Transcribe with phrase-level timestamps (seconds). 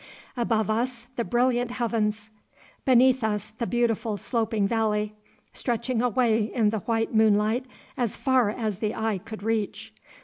[0.35, 2.31] Above us the brilliant heavens,
[2.85, 5.13] beneath us the beautiful sloping valley,
[5.53, 9.93] stretching away in the white moonlight as far as the eye could reach.